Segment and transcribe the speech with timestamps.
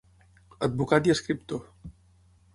[0.67, 1.63] Advocat i escriptor.